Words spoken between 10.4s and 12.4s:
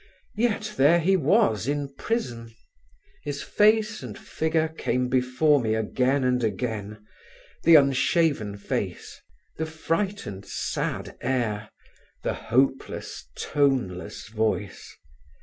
sad air; the